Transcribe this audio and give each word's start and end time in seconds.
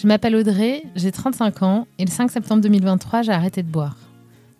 Je 0.00 0.06
m'appelle 0.06 0.36
Audrey, 0.36 0.84
j'ai 0.94 1.10
35 1.10 1.62
ans 1.64 1.88
et 1.98 2.04
le 2.04 2.10
5 2.10 2.30
septembre 2.30 2.62
2023, 2.62 3.22
j'ai 3.22 3.32
arrêté 3.32 3.64
de 3.64 3.68
boire. 3.68 3.96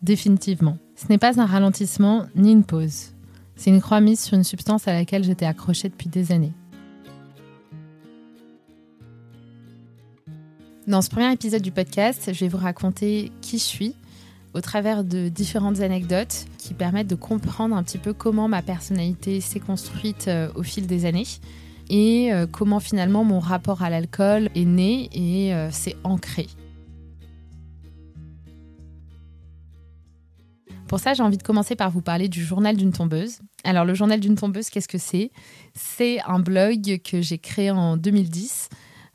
Définitivement. 0.02 0.78
Ce 0.96 1.06
n'est 1.08 1.18
pas 1.18 1.40
un 1.40 1.46
ralentissement 1.46 2.26
ni 2.34 2.50
une 2.50 2.64
pause. 2.64 3.12
C'est 3.54 3.70
une 3.70 3.80
croix 3.80 4.00
mise 4.00 4.18
sur 4.18 4.34
une 4.34 4.42
substance 4.42 4.88
à 4.88 4.92
laquelle 4.92 5.22
j'étais 5.22 5.46
accrochée 5.46 5.90
depuis 5.90 6.08
des 6.08 6.32
années. 6.32 6.50
Dans 10.88 11.02
ce 11.02 11.08
premier 11.08 11.32
épisode 11.32 11.62
du 11.62 11.70
podcast, 11.70 12.30
je 12.32 12.40
vais 12.40 12.48
vous 12.48 12.58
raconter 12.58 13.30
qui 13.40 13.58
je 13.58 13.64
suis 13.64 13.94
au 14.54 14.60
travers 14.60 15.04
de 15.04 15.28
différentes 15.28 15.78
anecdotes 15.78 16.46
qui 16.56 16.74
permettent 16.74 17.06
de 17.06 17.14
comprendre 17.14 17.76
un 17.76 17.84
petit 17.84 17.98
peu 17.98 18.12
comment 18.12 18.48
ma 18.48 18.62
personnalité 18.62 19.40
s'est 19.40 19.60
construite 19.60 20.26
euh, 20.26 20.48
au 20.56 20.64
fil 20.64 20.88
des 20.88 21.04
années 21.04 21.26
et 21.90 22.32
euh, 22.32 22.46
comment 22.46 22.80
finalement 22.80 23.24
mon 23.24 23.38
rapport 23.38 23.82
à 23.82 23.90
l'alcool 23.90 24.50
est 24.54 24.64
né 24.64 25.08
et 25.12 25.54
euh, 25.54 25.70
s'est 25.70 25.96
ancré. 26.04 26.46
Pour 30.88 31.00
ça, 31.00 31.12
j'ai 31.12 31.22
envie 31.22 31.36
de 31.36 31.42
commencer 31.42 31.76
par 31.76 31.90
vous 31.90 32.00
parler 32.00 32.28
du 32.28 32.42
journal 32.42 32.74
d'une 32.74 32.92
tombeuse. 32.92 33.40
Alors, 33.62 33.84
le 33.84 33.92
journal 33.92 34.20
d'une 34.20 34.36
tombeuse, 34.36 34.70
qu'est-ce 34.70 34.88
que 34.88 34.96
c'est? 34.96 35.30
C'est 35.74 36.18
un 36.26 36.38
blog 36.38 37.00
que 37.04 37.20
j'ai 37.20 37.36
créé 37.36 37.70
en 37.70 37.98
2010. 37.98 38.70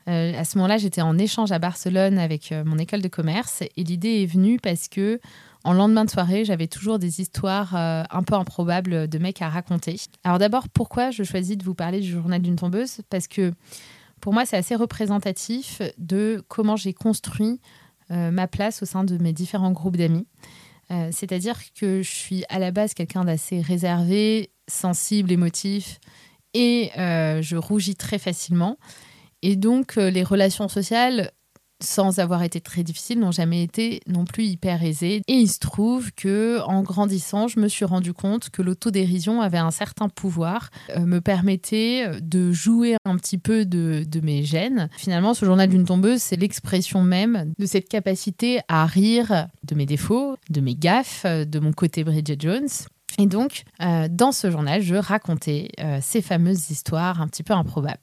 Euh, 0.08 0.38
à 0.38 0.44
ce 0.44 0.58
moment-là, 0.58 0.76
j'étais 0.76 1.02
en 1.02 1.16
échange 1.18 1.52
à 1.52 1.58
Barcelone 1.58 2.18
avec 2.18 2.52
mon 2.64 2.78
école 2.78 3.02
de 3.02 3.08
commerce 3.08 3.62
et 3.62 3.84
l'idée 3.84 4.22
est 4.22 4.26
venue 4.26 4.58
parce 4.58 4.88
que 4.88 5.20
en 5.64 5.72
lendemain 5.72 6.04
de 6.04 6.10
soirée, 6.10 6.44
j'avais 6.44 6.66
toujours 6.66 6.98
des 6.98 7.22
histoires 7.22 7.74
euh, 7.74 8.04
un 8.10 8.22
peu 8.22 8.34
improbables 8.34 9.08
de 9.08 9.18
mecs 9.18 9.40
à 9.40 9.48
raconter. 9.48 9.96
Alors 10.22 10.38
d'abord, 10.38 10.68
pourquoi 10.68 11.10
je 11.10 11.22
choisis 11.22 11.56
de 11.56 11.64
vous 11.64 11.74
parler 11.74 12.00
du 12.00 12.10
journal 12.10 12.42
d'une 12.42 12.56
tombeuse? 12.56 13.00
Parce 13.08 13.26
que 13.26 13.52
pour 14.20 14.34
moi, 14.34 14.44
c'est 14.44 14.58
assez 14.58 14.74
représentatif 14.74 15.80
de 15.96 16.44
comment 16.48 16.76
j'ai 16.76 16.92
construit 16.92 17.60
euh, 18.10 18.30
ma 18.30 18.46
place 18.46 18.82
au 18.82 18.86
sein 18.86 19.04
de 19.04 19.16
mes 19.16 19.32
différents 19.32 19.72
groupes 19.72 19.96
d'amis. 19.96 20.26
Euh, 20.90 21.08
c'est-à-dire 21.10 21.58
que 21.74 22.02
je 22.02 22.10
suis 22.10 22.44
à 22.50 22.58
la 22.58 22.70
base 22.70 22.92
quelqu'un 22.92 23.24
d'assez 23.24 23.62
réservé, 23.62 24.50
sensible, 24.68 25.32
émotif, 25.32 25.98
et 26.52 26.92
je 26.94 27.56
rougis 27.56 27.96
très 27.96 28.18
facilement. 28.18 28.78
Et 29.46 29.56
donc, 29.56 29.96
les 29.96 30.22
relations 30.22 30.68
sociales 30.68 31.30
sans 31.80 32.18
avoir 32.18 32.42
été 32.42 32.62
très 32.62 32.82
difficile, 32.82 33.18
n'ont 33.18 33.32
jamais 33.32 33.62
été 33.62 34.00
non 34.06 34.24
plus 34.24 34.44
hyper 34.44 34.82
aisées. 34.82 35.20
Et 35.28 35.34
il 35.34 35.48
se 35.48 35.58
trouve 35.58 36.12
que, 36.12 36.60
en 36.62 36.82
grandissant, 36.82 37.46
je 37.46 37.60
me 37.60 37.68
suis 37.68 37.84
rendu 37.84 38.14
compte 38.14 38.48
que 38.48 38.62
l'autodérision 38.62 39.42
avait 39.42 39.58
un 39.58 39.70
certain 39.70 40.08
pouvoir, 40.08 40.70
euh, 40.96 41.00
me 41.00 41.20
permettait 41.20 42.20
de 42.22 42.52
jouer 42.52 42.96
un 43.04 43.16
petit 43.16 43.36
peu 43.36 43.66
de, 43.66 44.06
mes 44.22 44.44
gènes. 44.44 44.88
Finalement, 44.96 45.34
ce 45.34 45.44
journal 45.44 45.68
d'une 45.68 45.84
tombeuse, 45.84 46.22
c'est 46.22 46.36
l'expression 46.36 47.02
même 47.02 47.52
de 47.58 47.66
cette 47.66 47.88
capacité 47.88 48.60
à 48.68 48.86
rire 48.86 49.48
de 49.64 49.74
mes 49.74 49.84
défauts, 49.84 50.36
de 50.48 50.62
mes 50.62 50.74
gaffes, 50.74 51.26
de 51.26 51.58
mon 51.58 51.72
côté 51.72 52.02
Bridget 52.02 52.36
Jones. 52.38 52.68
Et 53.18 53.26
donc, 53.26 53.62
euh, 53.82 54.08
dans 54.10 54.32
ce 54.32 54.50
journal, 54.50 54.82
je 54.82 54.96
racontais 54.96 55.68
euh, 55.80 55.98
ces 56.02 56.22
fameuses 56.22 56.70
histoires 56.70 57.20
un 57.20 57.28
petit 57.28 57.42
peu 57.42 57.52
improbables. 57.52 58.00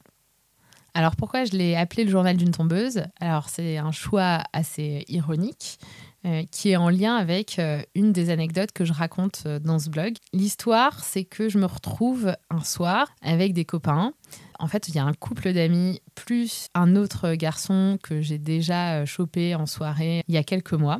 Alors 0.93 1.15
pourquoi 1.15 1.45
je 1.45 1.53
l'ai 1.53 1.75
appelé 1.75 2.03
le 2.03 2.11
journal 2.11 2.35
d'une 2.35 2.51
tombeuse? 2.51 3.03
Alors 3.19 3.49
c'est 3.49 3.77
un 3.77 3.91
choix 3.91 4.43
assez 4.53 5.05
ironique 5.07 5.79
euh, 6.23 6.43
qui 6.51 6.69
est 6.69 6.75
en 6.75 6.89
lien 6.89 7.15
avec 7.15 7.57
euh, 7.57 7.81
une 7.95 8.11
des 8.13 8.29
anecdotes 8.29 8.71
que 8.73 8.85
je 8.85 8.93
raconte 8.93 9.41
euh, 9.47 9.57
dans 9.57 9.79
ce 9.79 9.89
blog. 9.89 10.13
L'histoire, 10.33 11.03
c'est 11.03 11.23
que 11.23 11.49
je 11.49 11.57
me 11.57 11.65
retrouve 11.65 12.35
un 12.51 12.63
soir 12.63 13.07
avec 13.23 13.53
des 13.53 13.65
copains. 13.65 14.13
En 14.59 14.67
fait, 14.67 14.87
il 14.87 14.93
y 14.93 14.99
a 14.99 15.03
un 15.03 15.13
couple 15.13 15.51
d'amis 15.51 15.99
plus 16.13 16.67
un 16.75 16.95
autre 16.95 17.33
garçon 17.33 17.97
que 18.03 18.21
j'ai 18.21 18.37
déjà 18.37 19.03
chopé 19.05 19.55
en 19.55 19.65
soirée 19.65 20.21
il 20.27 20.35
y 20.35 20.37
a 20.37 20.43
quelques 20.43 20.73
mois. 20.73 20.99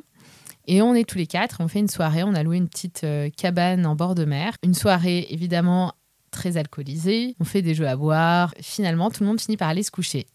Et 0.65 0.81
on 0.81 0.95
est 0.95 1.07
tous 1.07 1.19
les 1.19 1.27
quatre, 1.27 1.57
on 1.59 1.67
fait 1.67 1.79
une 1.79 1.87
soirée, 1.87 2.23
on 2.23 2.33
a 2.33 2.41
loué 2.41 2.57
une 2.57 2.67
petite 2.69 3.05
cabane 3.37 3.85
en 3.85 3.95
bord 3.95 4.15
de 4.15 4.25
mer. 4.25 4.53
Une 4.63 4.73
soirée 4.73 5.27
évidemment 5.29 5.93
très 6.31 6.57
alcoolisé, 6.57 7.35
on 7.39 7.43
fait 7.43 7.61
des 7.61 7.75
jeux 7.75 7.87
à 7.87 7.95
boire. 7.95 8.53
Finalement, 8.61 9.11
tout 9.11 9.23
le 9.23 9.27
monde 9.27 9.39
finit 9.39 9.57
par 9.57 9.69
aller 9.69 9.83
se 9.83 9.91
coucher. 9.91 10.27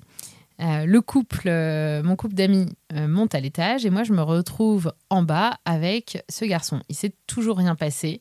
Euh, 0.60 0.86
le 0.86 1.00
couple, 1.02 1.48
euh, 1.48 2.02
mon 2.02 2.16
couple 2.16 2.34
d'amis 2.34 2.66
euh, 2.94 3.06
monte 3.08 3.34
à 3.34 3.40
l'étage 3.40 3.84
et 3.84 3.90
moi 3.90 4.04
je 4.04 4.14
me 4.14 4.22
retrouve 4.22 4.92
en 5.10 5.22
bas 5.22 5.58
avec 5.64 6.24
ce 6.30 6.44
garçon. 6.44 6.80
Il 6.88 6.94
s'est 6.94 7.12
toujours 7.26 7.58
rien 7.58 7.74
passé. 7.74 8.20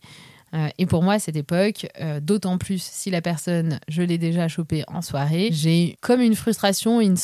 et 0.77 0.85
pour 0.85 1.03
moi, 1.03 1.15
à 1.15 1.19
cette 1.19 1.35
époque, 1.35 1.85
d'autant 2.21 2.57
plus 2.57 2.81
si 2.81 3.09
la 3.09 3.21
personne, 3.21 3.77
je 3.89 4.01
l'ai 4.01 4.17
déjà 4.17 4.47
chopée 4.47 4.85
en 4.87 5.01
soirée, 5.01 5.49
j'ai 5.51 5.97
comme 5.99 6.21
une 6.21 6.35
frustration 6.35 7.01
une 7.01 7.17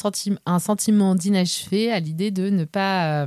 un 0.46 0.60
sentiment 0.60 1.16
d'inachevé 1.16 1.94
à 1.94 2.02
l'idée 2.02 2.32
de 2.32 2.50
ne 2.50 2.66
pas 2.66 3.26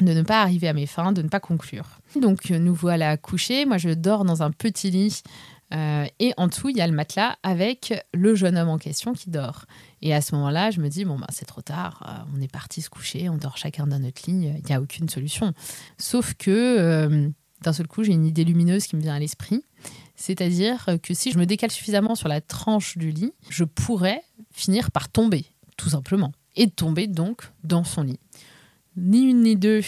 de 0.00 0.12
ne 0.12 0.22
pas 0.22 0.42
arriver 0.42 0.66
à 0.66 0.72
mes 0.72 0.86
fins, 0.86 1.12
de 1.12 1.22
ne 1.22 1.28
pas 1.28 1.38
conclure. 1.38 2.00
Donc 2.20 2.50
nous 2.50 2.74
voilà 2.74 3.16
couchés. 3.16 3.66
Moi, 3.66 3.78
je 3.78 3.90
dors 3.90 4.24
dans 4.24 4.42
un 4.42 4.50
petit 4.50 4.90
lit 4.90 5.22
euh, 5.72 6.06
et 6.20 6.32
en 6.36 6.48
dessous, 6.48 6.68
il 6.68 6.76
y 6.76 6.80
a 6.80 6.86
le 6.86 6.92
matelas 6.92 7.36
avec 7.42 7.94
le 8.12 8.34
jeune 8.34 8.56
homme 8.56 8.68
en 8.68 8.78
question 8.78 9.12
qui 9.12 9.30
dort. 9.30 9.64
Et 10.02 10.14
à 10.14 10.20
ce 10.20 10.34
moment-là, 10.34 10.70
je 10.70 10.80
me 10.80 10.88
dis, 10.88 11.04
bon, 11.04 11.18
ben, 11.18 11.26
c'est 11.30 11.46
trop 11.46 11.62
tard, 11.62 12.02
euh, 12.06 12.32
on 12.36 12.40
est 12.40 12.50
parti 12.50 12.82
se 12.82 12.90
coucher, 12.90 13.28
on 13.28 13.36
dort 13.36 13.56
chacun 13.56 13.86
dans 13.86 13.98
notre 13.98 14.22
ligne, 14.30 14.54
il 14.58 14.64
n'y 14.66 14.74
a 14.74 14.80
aucune 14.80 15.08
solution. 15.08 15.52
Sauf 15.98 16.34
que 16.34 16.50
euh, 16.50 17.28
d'un 17.62 17.72
seul 17.72 17.88
coup, 17.88 18.04
j'ai 18.04 18.12
une 18.12 18.26
idée 18.26 18.44
lumineuse 18.44 18.86
qui 18.86 18.96
me 18.96 19.00
vient 19.00 19.14
à 19.14 19.18
l'esprit. 19.18 19.64
C'est-à-dire 20.16 20.86
que 21.02 21.12
si 21.12 21.32
je 21.32 21.38
me 21.38 21.46
décale 21.46 21.72
suffisamment 21.72 22.14
sur 22.14 22.28
la 22.28 22.40
tranche 22.40 22.96
du 22.96 23.10
lit, 23.10 23.32
je 23.48 23.64
pourrais 23.64 24.22
finir 24.52 24.92
par 24.92 25.08
tomber, 25.08 25.44
tout 25.76 25.88
simplement. 25.88 26.30
Et 26.54 26.70
tomber 26.70 27.08
donc 27.08 27.50
dans 27.64 27.82
son 27.82 28.02
lit. 28.02 28.20
Ni 28.96 29.22
une 29.22 29.42
ni 29.42 29.56
deux, 29.56 29.80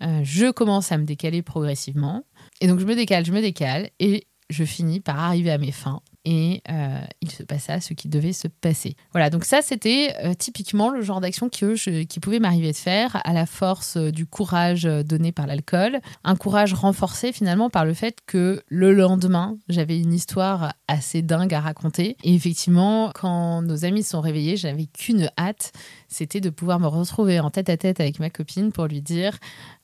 je 0.00 0.50
commence 0.50 0.90
à 0.90 0.98
me 0.98 1.04
décaler 1.04 1.42
progressivement. 1.42 2.24
Et 2.60 2.66
donc 2.66 2.80
je 2.80 2.84
me 2.84 2.96
décale, 2.96 3.24
je 3.24 3.30
me 3.30 3.40
décale, 3.40 3.90
et 4.00 4.26
je 4.54 4.64
finis 4.64 5.00
par 5.00 5.18
arriver 5.18 5.50
à 5.50 5.58
mes 5.58 5.72
fins 5.72 6.00
et 6.24 6.62
euh, 6.70 7.00
il 7.20 7.30
se 7.30 7.42
passa 7.42 7.80
ce 7.80 7.92
qui 7.92 8.08
devait 8.08 8.32
se 8.32 8.48
passer. 8.48 8.96
Voilà, 9.12 9.30
donc 9.30 9.44
ça 9.44 9.60
c'était 9.60 10.14
euh, 10.24 10.34
typiquement 10.34 10.88
le 10.88 11.02
genre 11.02 11.20
d'action 11.20 11.48
qui, 11.48 11.64
qui 12.06 12.20
pouvait 12.20 12.38
m'arriver 12.38 12.72
de 12.72 12.76
faire 12.76 13.20
à 13.24 13.32
la 13.32 13.46
force 13.46 13.96
euh, 13.96 14.10
du 14.10 14.26
courage 14.26 14.84
donné 14.84 15.32
par 15.32 15.46
l'alcool, 15.46 16.00
un 16.24 16.36
courage 16.36 16.72
renforcé 16.72 17.32
finalement 17.32 17.68
par 17.68 17.84
le 17.84 17.94
fait 17.94 18.18
que 18.26 18.62
le 18.68 18.94
lendemain 18.94 19.58
j'avais 19.68 19.98
une 19.98 20.14
histoire 20.14 20.72
assez 20.88 21.20
dingue 21.20 21.52
à 21.52 21.60
raconter 21.60 22.16
et 22.24 22.34
effectivement 22.34 23.10
quand 23.14 23.62
nos 23.62 23.84
amis 23.84 24.02
sont 24.02 24.20
réveillés 24.20 24.56
j'avais 24.56 24.86
qu'une 24.86 25.30
hâte, 25.38 25.72
c'était 26.14 26.40
de 26.40 26.50
pouvoir 26.50 26.78
me 26.78 26.86
retrouver 26.86 27.40
en 27.40 27.50
tête 27.50 27.68
à 27.68 27.76
tête 27.76 27.98
avec 27.98 28.20
ma 28.20 28.30
copine 28.30 28.70
pour 28.70 28.86
lui 28.86 29.02
dire 29.02 29.36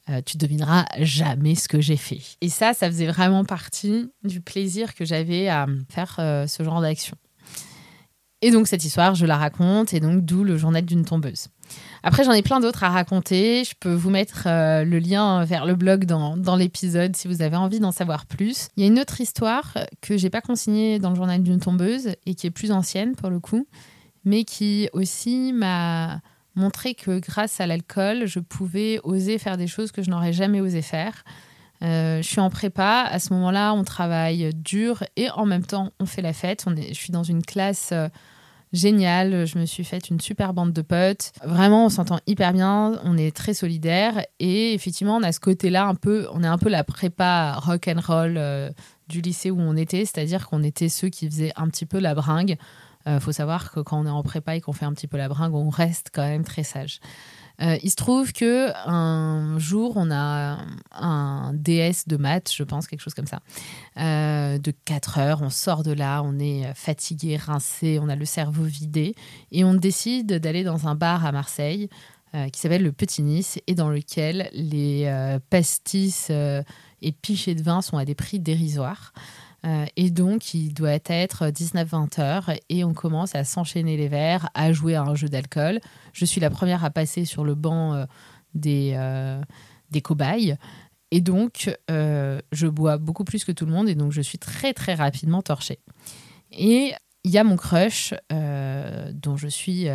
euh, 0.08 0.20
tu 0.24 0.36
devineras 0.36 0.86
jamais 1.00 1.56
ce 1.56 1.68
que 1.68 1.80
j'ai 1.80 1.96
fait. 1.96 2.20
Et 2.40 2.48
ça, 2.48 2.72
ça 2.72 2.86
faisait 2.86 3.08
vraiment 3.08 3.44
partie 3.44 4.10
du 4.22 4.40
plaisir 4.40 4.94
que 4.94 5.04
j'avais 5.04 5.48
à 5.48 5.66
faire 5.88 6.16
euh, 6.20 6.46
ce 6.46 6.62
genre 6.62 6.80
d'action. 6.80 7.16
Et 8.42 8.52
donc 8.52 8.68
cette 8.68 8.84
histoire, 8.84 9.16
je 9.16 9.26
la 9.26 9.36
raconte, 9.36 9.92
et 9.92 9.98
donc 9.98 10.24
d'où 10.24 10.44
le 10.44 10.56
journal 10.56 10.84
d'une 10.84 11.04
tombeuse. 11.04 11.48
Après, 12.02 12.24
j'en 12.24 12.32
ai 12.32 12.42
plein 12.42 12.60
d'autres 12.60 12.84
à 12.84 12.88
raconter. 12.88 13.64
Je 13.64 13.74
peux 13.78 13.92
vous 13.92 14.08
mettre 14.08 14.44
euh, 14.46 14.84
le 14.84 14.98
lien 15.00 15.44
vers 15.44 15.66
le 15.66 15.74
blog 15.74 16.04
dans, 16.04 16.36
dans 16.36 16.56
l'épisode 16.56 17.16
si 17.16 17.26
vous 17.26 17.42
avez 17.42 17.56
envie 17.56 17.80
d'en 17.80 17.92
savoir 17.92 18.24
plus. 18.24 18.68
Il 18.76 18.84
y 18.84 18.86
a 18.86 18.88
une 18.88 19.00
autre 19.00 19.20
histoire 19.20 19.76
que 20.00 20.16
j'ai 20.16 20.30
pas 20.30 20.40
consignée 20.40 21.00
dans 21.00 21.10
le 21.10 21.16
journal 21.16 21.42
d'une 21.42 21.60
tombeuse 21.60 22.10
et 22.24 22.34
qui 22.34 22.46
est 22.46 22.50
plus 22.50 22.70
ancienne 22.70 23.16
pour 23.16 23.30
le 23.30 23.40
coup, 23.40 23.66
mais 24.24 24.44
qui 24.44 24.88
aussi 24.92 25.52
m'a 25.52 26.20
montrer 26.54 26.94
que 26.94 27.18
grâce 27.18 27.60
à 27.60 27.66
l'alcool, 27.66 28.26
je 28.26 28.40
pouvais 28.40 29.00
oser 29.04 29.38
faire 29.38 29.56
des 29.56 29.66
choses 29.66 29.92
que 29.92 30.02
je 30.02 30.10
n'aurais 30.10 30.32
jamais 30.32 30.60
osé 30.60 30.82
faire. 30.82 31.24
Euh, 31.82 32.20
je 32.20 32.28
suis 32.28 32.40
en 32.40 32.50
prépa, 32.50 33.06
à 33.10 33.18
ce 33.18 33.32
moment-là, 33.32 33.72
on 33.72 33.84
travaille 33.84 34.52
dur 34.54 35.02
et 35.16 35.30
en 35.30 35.46
même 35.46 35.64
temps, 35.64 35.92
on 35.98 36.06
fait 36.06 36.22
la 36.22 36.32
fête. 36.32 36.64
Je 36.76 36.94
suis 36.94 37.12
dans 37.12 37.22
une 37.22 37.42
classe 37.42 37.90
euh, 37.92 38.08
géniale, 38.72 39.46
je 39.46 39.58
me 39.58 39.64
suis 39.64 39.84
faite 39.84 40.10
une 40.10 40.20
super 40.20 40.52
bande 40.52 40.72
de 40.72 40.82
potes. 40.82 41.32
Vraiment, 41.42 41.86
on 41.86 41.88
s'entend 41.88 42.18
hyper 42.26 42.52
bien, 42.52 43.00
on 43.04 43.16
est 43.16 43.34
très 43.34 43.54
solidaires 43.54 44.22
et 44.38 44.74
effectivement, 44.74 45.16
on 45.16 45.22
a 45.22 45.32
ce 45.32 45.40
côté-là 45.40 45.86
un 45.86 45.94
peu, 45.94 46.28
on 46.34 46.42
est 46.44 46.48
un 46.48 46.58
peu 46.58 46.68
la 46.68 46.84
prépa 46.84 47.54
rock 47.54 47.88
and 47.88 48.00
roll 48.06 48.34
euh, 48.36 48.70
du 49.08 49.22
lycée 49.22 49.50
où 49.50 49.60
on 49.60 49.76
était, 49.76 50.04
c'est-à-dire 50.04 50.48
qu'on 50.48 50.62
était 50.62 50.90
ceux 50.90 51.08
qui 51.08 51.28
faisaient 51.28 51.52
un 51.56 51.68
petit 51.68 51.86
peu 51.86 51.98
la 51.98 52.14
bringue. 52.14 52.58
Il 53.06 53.12
euh, 53.12 53.20
faut 53.20 53.32
savoir 53.32 53.72
que 53.72 53.80
quand 53.80 54.00
on 54.00 54.06
est 54.06 54.10
en 54.10 54.22
prépa 54.22 54.56
et 54.56 54.60
qu'on 54.60 54.72
fait 54.72 54.84
un 54.84 54.92
petit 54.92 55.06
peu 55.06 55.16
la 55.16 55.28
bringue, 55.28 55.54
on 55.54 55.70
reste 55.70 56.10
quand 56.12 56.22
même 56.22 56.44
très 56.44 56.62
sage. 56.62 57.00
Euh, 57.62 57.76
il 57.82 57.90
se 57.90 57.96
trouve 57.96 58.32
que 58.32 58.70
un 58.86 59.58
jour, 59.58 59.94
on 59.96 60.10
a 60.10 60.58
un 60.92 61.52
DS 61.54 62.06
de 62.06 62.16
maths, 62.16 62.52
je 62.54 62.62
pense, 62.62 62.86
quelque 62.86 63.00
chose 63.00 63.14
comme 63.14 63.26
ça, 63.26 63.40
euh, 63.98 64.58
de 64.58 64.70
4 64.84 65.18
heures. 65.18 65.42
On 65.42 65.50
sort 65.50 65.82
de 65.82 65.92
là, 65.92 66.22
on 66.22 66.38
est 66.38 66.72
fatigué, 66.74 67.36
rincé, 67.36 67.98
on 68.00 68.08
a 68.08 68.16
le 68.16 68.24
cerveau 68.24 68.64
vidé, 68.64 69.14
et 69.52 69.64
on 69.64 69.74
décide 69.74 70.38
d'aller 70.38 70.64
dans 70.64 70.86
un 70.86 70.94
bar 70.94 71.24
à 71.24 71.32
Marseille 71.32 71.88
qui 72.52 72.60
s'appelle 72.60 72.84
le 72.84 72.92
Petit 72.92 73.24
Nice 73.24 73.58
et 73.66 73.74
dans 73.74 73.88
lequel 73.88 74.50
les 74.52 75.12
pastis 75.50 76.30
et 76.30 77.12
pichets 77.12 77.56
de 77.56 77.62
vin 77.62 77.82
sont 77.82 77.98
à 77.98 78.04
des 78.04 78.14
prix 78.14 78.38
dérisoires. 78.38 79.12
Euh, 79.66 79.84
et 79.96 80.10
donc, 80.10 80.54
il 80.54 80.72
doit 80.72 80.98
être 81.06 81.46
19-20 81.46 82.20
heures 82.20 82.50
et 82.68 82.84
on 82.84 82.94
commence 82.94 83.34
à 83.34 83.44
s'enchaîner 83.44 83.96
les 83.96 84.08
verres, 84.08 84.48
à 84.54 84.72
jouer 84.72 84.94
à 84.94 85.02
un 85.02 85.14
jeu 85.14 85.28
d'alcool. 85.28 85.80
Je 86.12 86.24
suis 86.24 86.40
la 86.40 86.50
première 86.50 86.84
à 86.84 86.90
passer 86.90 87.24
sur 87.24 87.44
le 87.44 87.54
banc 87.54 87.94
euh, 87.94 88.04
des, 88.54 88.92
euh, 88.94 89.40
des 89.90 90.00
cobayes. 90.00 90.56
Et 91.10 91.20
donc, 91.20 91.76
je 91.88 92.66
bois 92.68 92.96
beaucoup 92.96 93.24
plus 93.24 93.44
que 93.44 93.50
tout 93.50 93.66
le 93.66 93.72
monde 93.72 93.88
et 93.88 93.96
donc 93.96 94.12
je 94.12 94.20
suis 94.20 94.38
très 94.38 94.72
très 94.72 94.94
rapidement 94.94 95.42
torchée. 95.42 95.80
Et 96.52 96.92
il 97.24 97.30
y 97.30 97.38
a 97.38 97.44
mon 97.44 97.56
crush, 97.56 98.14
dont 98.30 99.36
je 99.36 99.48
suis 99.48 99.88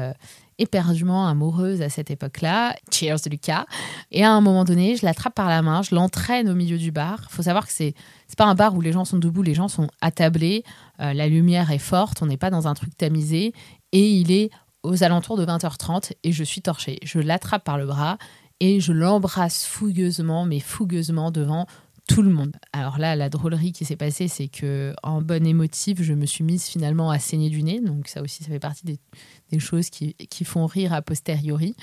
éperdument 0.57 1.27
amoureuse 1.27 1.81
à 1.81 1.89
cette 1.89 2.11
époque-là. 2.11 2.75
Cheers 2.91 3.27
Lucas. 3.29 3.65
Et 4.11 4.23
à 4.23 4.31
un 4.31 4.41
moment 4.41 4.63
donné, 4.63 4.95
je 4.95 5.05
l'attrape 5.05 5.35
par 5.35 5.49
la 5.49 5.61
main, 5.61 5.81
je 5.81 5.93
l'entraîne 5.93 6.49
au 6.49 6.55
milieu 6.55 6.77
du 6.77 6.91
bar. 6.91 7.27
Il 7.29 7.35
faut 7.35 7.43
savoir 7.43 7.65
que 7.65 7.73
c'est 7.73 7.93
c'est 8.27 8.37
pas 8.37 8.45
un 8.45 8.55
bar 8.55 8.75
où 8.75 8.81
les 8.81 8.91
gens 8.91 9.05
sont 9.05 9.17
debout, 9.17 9.43
les 9.43 9.53
gens 9.53 9.67
sont 9.67 9.87
attablés, 10.01 10.63
euh, 10.99 11.13
la 11.13 11.27
lumière 11.27 11.71
est 11.71 11.77
forte, 11.79 12.21
on 12.21 12.25
n'est 12.25 12.37
pas 12.37 12.49
dans 12.49 12.67
un 12.67 12.73
truc 12.73 12.95
tamisé 12.97 13.53
et 13.91 14.09
il 14.09 14.31
est 14.31 14.49
aux 14.83 15.03
alentours 15.03 15.37
de 15.37 15.45
20h30 15.45 16.13
et 16.23 16.31
je 16.31 16.43
suis 16.43 16.61
torchée. 16.61 16.99
Je 17.03 17.19
l'attrape 17.19 17.63
par 17.63 17.77
le 17.77 17.85
bras 17.85 18.17
et 18.59 18.79
je 18.79 18.93
l'embrasse 18.93 19.65
fougueusement, 19.65 20.45
mais 20.45 20.59
fougueusement 20.59 21.31
devant 21.31 21.67
tout 22.07 22.21
le 22.21 22.29
monde. 22.29 22.55
Alors 22.71 22.99
là, 22.99 23.15
la 23.15 23.29
drôlerie 23.29 23.71
qui 23.71 23.83
s'est 23.85 23.95
passée, 23.95 24.27
c'est 24.27 24.47
que 24.47 24.93
en 25.01 25.21
bonne 25.21 25.47
émotive, 25.47 26.03
je 26.03 26.13
me 26.13 26.25
suis 26.25 26.43
mise 26.43 26.65
finalement 26.65 27.09
à 27.09 27.19
saigner 27.19 27.49
du 27.49 27.63
nez. 27.63 27.79
Donc 27.79 28.07
ça 28.07 28.21
aussi, 28.21 28.43
ça 28.43 28.49
fait 28.49 28.59
partie 28.59 28.85
des, 28.85 29.59
choses 29.59 29.89
qui, 29.89 30.15
font 30.43 30.65
rire 30.65 30.93
a 30.93 31.01
posteriori. 31.01 31.75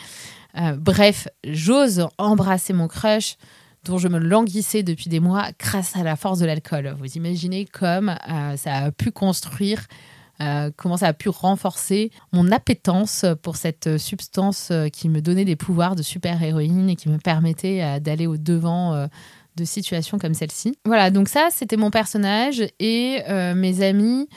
Euh, 0.59 0.77
bref, 0.77 1.29
j'ose 1.45 2.07
embrasser 2.19 2.73
mon 2.73 2.87
crush 2.87 3.37
dont 3.85 3.99
je 3.99 4.09
me 4.09 4.19
languissais 4.19 4.83
depuis 4.83 5.09
des 5.09 5.21
mois 5.21 5.49
grâce 5.59 5.97
à 5.97 6.03
la 6.05 6.17
force 6.17 6.39
de 6.39 6.47
l'alcool. 6.47 6.95
Vous 6.99 7.17
imaginez 7.17 7.65
comme 7.65 8.11
euh, 8.11 8.57
ça 8.57 8.75
a 8.75 8.93
pu 8.93 9.11
construire 9.11 9.87
euh, 10.41 10.71
comment 10.77 10.99
ça 10.99 11.09
a 11.09 11.13
pu 11.13 11.31
renforcer 11.31 12.11
mon 12.33 12.53
appétence 12.53 13.25
pour 13.43 13.57
cette 13.57 13.97
substance 13.97 14.71
qui 14.93 15.09
me 15.09 15.21
donnait 15.21 15.45
des 15.45 15.57
pouvoirs 15.57 15.97
de 15.97 16.03
super-héroïne 16.03 16.91
et 16.91 16.97
qui 16.97 17.09
me 17.09 17.19
permettait 17.19 18.01
d'aller 18.01 18.27
au 18.27 18.37
devant 18.37 19.09
de 19.57 19.65
situations 19.65 20.19
comme 20.19 20.35
celle-ci. 20.35 20.75
Voilà, 20.85 21.11
donc 21.11 21.29
ça, 21.29 21.49
c'était 21.51 21.77
mon 21.77 21.91
personnage 21.91 22.63
et 22.81 23.23
euh, 23.29 23.55
mes 23.55 23.83
amis 23.83 24.29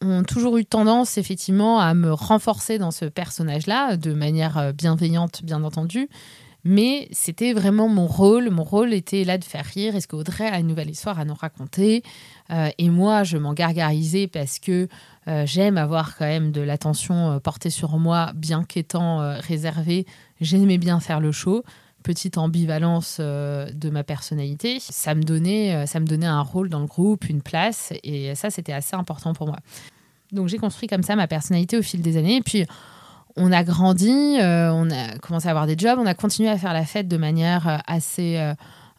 ont 0.00 0.22
toujours 0.22 0.58
eu 0.58 0.64
tendance 0.64 1.18
effectivement 1.18 1.80
à 1.80 1.94
me 1.94 2.12
renforcer 2.12 2.78
dans 2.78 2.90
ce 2.90 3.06
personnage-là 3.06 3.96
de 3.96 4.12
manière 4.12 4.58
euh, 4.58 4.72
bienveillante, 4.72 5.42
bien 5.44 5.64
entendu. 5.64 6.08
Mais 6.66 7.08
c'était 7.12 7.52
vraiment 7.52 7.88
mon 7.88 8.06
rôle. 8.06 8.48
Mon 8.48 8.64
rôle 8.64 8.94
était 8.94 9.24
là 9.24 9.36
de 9.36 9.44
faire 9.44 9.66
rire. 9.66 9.96
Est-ce 9.96 10.08
qu'Audrey 10.08 10.46
a 10.46 10.58
une 10.58 10.66
nouvelle 10.66 10.88
histoire 10.88 11.18
à 11.18 11.26
nous 11.26 11.34
raconter? 11.34 12.02
Euh, 12.50 12.70
Et 12.78 12.88
moi, 12.88 13.22
je 13.22 13.36
m'en 13.36 13.52
gargarisais 13.52 14.28
parce 14.28 14.58
que 14.58 14.88
j'aime 15.44 15.76
avoir 15.76 16.16
quand 16.16 16.24
même 16.24 16.52
de 16.52 16.62
l'attention 16.62 17.38
portée 17.40 17.68
sur 17.68 17.98
moi, 17.98 18.32
bien 18.34 18.64
qu'étant 18.64 19.38
réservée. 19.40 20.06
J'aimais 20.40 20.78
bien 20.78 21.00
faire 21.00 21.20
le 21.20 21.32
show 21.32 21.64
petite 22.04 22.38
ambivalence 22.38 23.16
euh, 23.18 23.66
de 23.72 23.90
ma 23.90 24.04
personnalité, 24.04 24.78
ça 24.78 25.16
me 25.16 25.22
donnait, 25.22 25.74
euh, 25.74 25.86
ça 25.86 25.98
me 25.98 26.06
donnait 26.06 26.26
un 26.26 26.42
rôle 26.42 26.68
dans 26.68 26.78
le 26.78 26.86
groupe, 26.86 27.28
une 27.28 27.42
place, 27.42 27.92
et 28.04 28.34
ça 28.36 28.50
c'était 28.50 28.72
assez 28.72 28.94
important 28.94 29.32
pour 29.32 29.48
moi. 29.48 29.58
Donc 30.30 30.48
j'ai 30.48 30.58
construit 30.58 30.86
comme 30.86 31.02
ça 31.02 31.16
ma 31.16 31.26
personnalité 31.26 31.76
au 31.76 31.82
fil 31.82 32.02
des 32.02 32.16
années, 32.16 32.36
et 32.36 32.42
puis 32.42 32.66
on 33.36 33.50
a 33.50 33.64
grandi, 33.64 34.38
euh, 34.38 34.70
on 34.72 34.90
a 34.90 35.18
commencé 35.18 35.48
à 35.48 35.50
avoir 35.50 35.66
des 35.66 35.76
jobs, 35.76 35.98
on 35.98 36.06
a 36.06 36.14
continué 36.14 36.50
à 36.50 36.58
faire 36.58 36.74
la 36.74 36.84
fête 36.84 37.08
de 37.08 37.16
manière 37.16 37.82
assez 37.86 38.54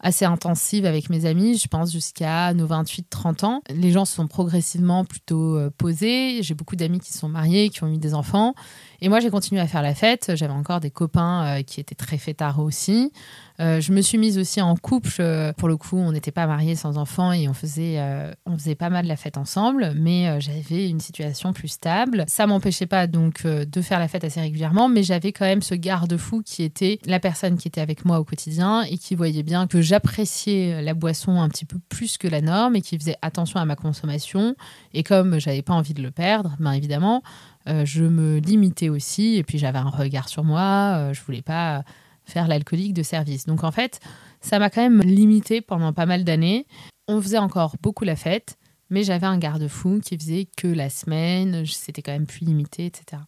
assez 0.06 0.24
intensive 0.24 0.86
avec 0.86 1.10
mes 1.10 1.25
amis, 1.25 1.57
je 1.57 1.68
pense 1.68 1.92
jusqu'à 1.92 2.54
nos 2.54 2.68
28-30 2.68 3.46
ans. 3.46 3.62
Les 3.69 3.92
gens 3.92 4.06
sont 4.06 4.28
progressivement 4.28 5.04
plutôt 5.04 5.60
posés. 5.78 6.44
J'ai 6.44 6.54
beaucoup 6.54 6.75
d'amis 6.75 7.00
qui 7.00 7.12
sont 7.12 7.28
mariés, 7.28 7.69
qui 7.69 7.84
ont 7.84 7.88
eu 7.88 7.98
des 7.98 8.13
enfants. 8.13 8.54
Et 9.02 9.10
moi, 9.10 9.19
j'ai 9.19 9.30
continué 9.30 9.62
à 9.62 9.68
faire 9.68 9.81
la 9.81 9.94
fête. 9.94 10.31
J'avais 10.36 10.54
encore 10.54 10.80
des 10.80 10.92
copains 10.92 11.46
euh, 11.46 11.62
qui 11.63 11.80
étaient 11.80 11.96
très 11.96 12.18
fêtards 12.18 12.60
aussi. 12.60 13.12
Euh, 13.60 13.80
je 13.80 13.92
me 13.94 14.02
suis 14.02 14.18
mise 14.18 14.38
aussi 14.38 14.62
en 14.62 14.75
couple. 14.75 15.10
Euh, 15.19 15.54
pour 15.54 15.68
le 15.68 15.78
coup, 15.78 15.98
on 15.98 16.12
n'était 16.12 16.31
pas 16.31 16.48
mariés 16.48 16.75
sans 16.75 16.98
enfants 16.98 17.31
et 17.31 17.48
on 17.48 17.54
faisait, 17.54 18.02
on 18.46 18.57
faisait 18.57 18.75
pas 18.75 18.90
mal 18.90 19.06
la 19.06 19.16
fête 19.16 19.38
ensemble, 19.38 19.94
mais 19.96 20.40
j'avais 20.42 20.90
une 20.90 21.00
situation 21.00 21.54
plus 21.54 21.69
stable. 21.69 22.25
Ça 22.28 22.48
m'empêchait 22.48 22.86
pas 22.86 23.07
donc 23.07 23.46
de 23.46 23.81
faire 23.81 24.00
la 24.00 24.07
fête 24.07 24.24
assez 24.24 24.42
régulièrement, 24.42 24.90
mais 24.90 25.04
j'avais 25.04 25.31
quand 25.31 25.46
même 25.46 25.62
ce 25.62 25.75
garde-fou 25.75 26.42
qui 26.44 26.63
était 26.63 27.00
la 27.06 27.19
personne 27.19 27.57
qui 27.57 27.68
était 27.68 27.81
avec 27.81 28.06
moi 28.06 28.19
au 28.19 28.24
quotidien 28.24 28.84
et 28.84 28.98
qui 28.98 29.16
voyait 29.16 29.44
bien 29.44 29.68
que 29.68 29.81
j'appréciais 29.81 30.81
la 30.81 30.94
boisson 30.94 31.40
un 31.40 31.50
petit 31.50 31.66
peu 31.66 31.78
plus 31.90 32.18
que 32.18 32.28
la 32.28 32.42
norme 32.42 32.75
et 32.75 32.81
qui 32.81 32.98
faisait 32.98 33.18
attention 33.22 33.60
à 33.60 33.66
ma 33.66 33.75
consommation. 33.75 34.56
Et 34.94 35.04
comme 35.04 35.40
j'avais 35.40 35.62
pas 35.62 35.74
envie 35.74 35.94
de 35.94 36.01
le 36.01 36.12
perdre, 36.12 36.56
bien 36.60 36.74
évidemment, 36.74 37.22
euh, 37.68 37.84
je 37.86 38.04
me 38.04 38.38
limitais 38.38 38.90
aussi, 38.90 39.36
et 39.36 39.44
puis 39.44 39.58
j'avais 39.58 39.80
un 39.80 39.90
regard 39.90 40.30
sur 40.30 40.44
moi, 40.44 40.98
euh, 40.98 41.13
je 41.13 41.22
voulais 41.24 41.42
pas 41.42 41.84
faire 42.25 42.48
l'alcoolique 42.48 42.94
de 42.94 43.04
service. 43.04 43.45
Donc 43.45 43.63
en 43.63 43.72
fait, 43.72 44.00
ça 44.42 44.60
m'a 44.60 44.69
quand 44.69 44.81
même 44.81 45.01
limité 45.01 45.62
pendant 45.62 45.94
pas 45.94 46.06
mal 46.06 46.24
d'années. 46.24 46.66
On 47.07 47.22
faisait 47.22 47.38
encore 47.38 47.75
beaucoup 47.81 48.04
la 48.04 48.16
fête, 48.16 48.57
mais 48.89 49.04
j'avais 49.04 49.27
un 49.27 49.38
garde-fou 49.38 50.01
qui 50.04 50.18
faisait 50.18 50.48
que 50.57 50.68
la 50.68 50.89
semaine, 50.89 51.66
c'était 51.66 52.01
quand 52.01 52.12
même 52.12 52.27
plus 52.27 52.45
limité, 52.45 52.86
etc. 52.86 53.22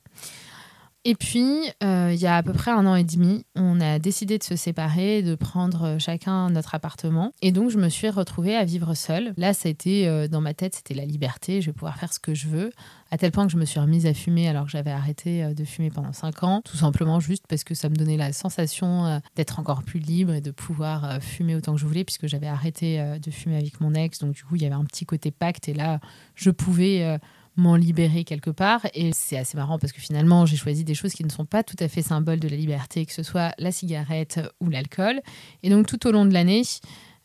Et 1.10 1.16
puis, 1.16 1.70
euh, 1.86 2.12
il 2.14 2.20
y 2.20 2.28
a 2.28 2.36
à 2.36 2.44
peu 2.44 2.52
près 2.52 2.70
un 2.70 2.86
an 2.86 2.96
et 2.96 3.06
demi, 3.06 3.46
on 3.56 3.80
a 3.80 3.98
décidé 3.98 4.38
de 4.38 4.44
se 4.44 4.58
séparer, 4.58 5.24
de 5.24 5.36
prendre 5.36 5.96
chacun 6.00 6.50
notre 6.50 6.76
appartement. 6.76 7.32
Et 7.42 7.54
donc, 7.54 7.70
je 7.70 7.78
me 7.78 7.88
suis 7.88 8.10
retrouvée 8.10 8.58
à 8.58 8.66
vivre 8.66 8.94
seule. 8.94 9.34
Là, 9.38 9.54
ça 9.54 9.70
a 9.70 9.72
été, 9.72 10.06
euh, 10.10 10.28
dans 10.28 10.42
ma 10.42 10.54
tête, 10.54 10.76
c'était 10.76 10.96
la 10.96 11.06
liberté. 11.06 11.62
Je 11.62 11.68
vais 11.68 11.72
pouvoir 11.72 11.98
faire 11.98 12.12
ce 12.12 12.20
que 12.20 12.34
je 12.34 12.50
veux. 12.50 12.72
À 13.10 13.18
tel 13.18 13.32
point 13.32 13.46
que 13.46 13.54
je 13.54 13.58
me 13.58 13.64
suis 13.64 13.80
remise 13.80 14.06
à 14.06 14.14
fumer 14.14 14.50
alors 14.50 14.66
que 14.66 14.72
j'avais 14.72 14.92
arrêté 14.92 15.46
euh, 15.46 15.54
de 15.54 15.64
fumer 15.64 15.92
pendant 15.92 16.12
cinq 16.12 16.44
ans. 16.44 16.62
Tout 16.66 16.76
simplement 16.76 17.22
juste 17.22 17.46
parce 17.48 17.64
que 17.64 17.74
ça 17.74 17.88
me 17.88 17.96
donnait 17.96 18.18
la 18.18 18.34
sensation 18.34 19.22
d'être 19.38 19.60
encore 19.62 19.84
plus 19.84 20.02
libre 20.02 20.34
et 20.34 20.42
de 20.42 20.52
pouvoir 20.52 21.24
fumer 21.24 21.56
autant 21.56 21.76
que 21.76 21.80
je 21.80 21.86
voulais, 21.86 22.04
puisque 22.04 22.28
j'avais 22.28 22.48
arrêté 22.48 23.02
de 23.18 23.32
fumer 23.32 23.56
avec 23.56 23.80
mon 23.80 23.94
ex. 23.94 24.20
Donc, 24.20 24.34
du 24.34 24.44
coup, 24.44 24.58
il 24.58 24.62
y 24.62 24.66
avait 24.66 24.76
un 24.76 24.84
petit 24.84 25.06
côté 25.06 25.32
pacte. 25.32 25.70
Et 25.70 25.74
là, 25.74 26.02
je 26.36 26.50
pouvais 26.50 27.18
m'en 27.58 27.76
libérer 27.76 28.24
quelque 28.24 28.52
part. 28.52 28.82
Et 28.94 29.12
c'est 29.14 29.38
assez 29.38 29.58
marrant 29.58 29.80
parce 29.80 29.92
que 29.92 30.00
finalement, 30.00 30.46
j'ai 30.46 30.56
choisi 30.56 30.84
des 30.84 30.94
choses 30.96 31.14
qui 31.14 31.24
ne 31.24 31.30
sont 31.30 31.46
pas 31.46 31.64
tout 31.64 31.76
à 31.80 31.88
fait 31.88 32.02
symboles 32.02 32.40
de 32.40 32.48
la 32.48 32.56
liberté, 32.56 33.06
que 33.06 33.14
ce 33.14 33.24
soit 33.24 33.54
la 33.58 33.72
cigarette 33.72 34.40
ou 34.62 34.70
l'alcool. 34.70 35.22
Et 35.64 35.70
donc, 35.70 35.88
tout 35.88 36.08
au 36.08 36.12
long 36.12 36.26
de 36.26 36.34
l'année, 36.34 36.62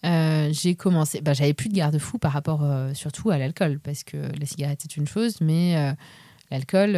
euh, 0.04 0.48
j'ai 0.52 0.74
commencé. 0.74 1.20
Bah, 1.20 1.34
J'avais 1.34 1.54
plus 1.54 1.68
de 1.68 1.74
garde-fou 1.74 2.18
par 2.18 2.32
rapport 2.32 2.64
euh, 2.64 2.92
surtout 2.94 3.30
à 3.30 3.38
l'alcool, 3.38 3.78
parce 3.78 4.02
que 4.02 4.16
la 4.16 4.46
cigarette 4.46 4.84
est 4.84 4.96
une 4.96 5.06
chose, 5.06 5.36
mais. 5.40 5.76
Euh, 5.76 5.92
l'alcool, 6.50 6.92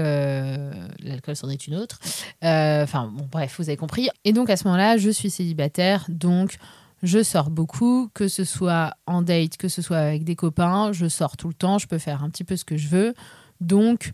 l'alcool 1.05 1.37
c'en 1.37 1.49
est 1.49 1.69
une 1.69 1.77
autre. 1.77 2.01
Enfin, 2.43 3.13
bon, 3.15 3.29
bref, 3.31 3.55
vous 3.59 3.69
avez 3.69 3.77
compris. 3.77 4.09
Et 4.25 4.33
donc, 4.33 4.51
à 4.51 4.57
ce 4.57 4.65
moment-là, 4.65 4.97
je 4.97 5.11
suis 5.11 5.31
célibataire, 5.31 6.07
donc 6.09 6.59
je 7.03 7.23
sors 7.23 7.51
beaucoup, 7.51 8.09
que 8.15 8.29
ce 8.29 8.45
soit 8.45 8.95
en 9.07 9.23
date, 9.23 9.57
que 9.57 9.69
ce 9.69 9.83
soit 9.83 9.99
avec 9.99 10.25
des 10.25 10.37
copains, 10.37 10.93
je 10.93 11.07
sors 11.09 11.37
tout 11.37 11.49
le 11.49 11.55
temps, 11.55 11.79
je 11.79 11.87
peux 11.87 11.99
faire 11.99 12.23
un 12.23 12.31
petit 12.31 12.45
peu 12.45 12.57
ce 12.57 12.65
que 12.65 12.77
je 12.77 12.89
veux. 12.89 13.15
Donc, 13.61 14.13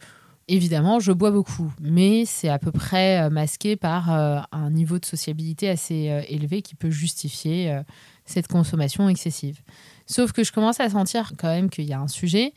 évidemment, 0.49 0.99
je 0.99 1.13
bois 1.13 1.31
beaucoup, 1.31 1.73
mais 1.81 2.25
c'est 2.27 2.49
à 2.49 2.59
peu 2.59 2.73
près 2.73 3.23
euh, 3.23 3.31
masqué 3.31 3.77
par 3.77 4.13
euh, 4.13 4.41
un 4.51 4.71
niveau 4.71 4.99
de 4.99 5.05
sociabilité 5.05 5.69
assez 5.69 6.11
euh, 6.11 6.23
élevé 6.29 6.63
qui 6.63 6.75
peut 6.75 6.91
justifier 6.91 7.81
cette 8.25 8.49
consommation 8.49 9.09
excessive. 9.09 9.61
Sauf 10.07 10.33
que 10.33 10.43
je 10.43 10.53
commence 10.53 10.81
à 10.81 10.89
sentir 10.89 11.33
quand 11.39 11.49
même 11.49 11.71
qu'il 11.71 11.85
y 11.85 11.93
a 11.93 12.01
un 12.01 12.09
sujet. 12.09 12.53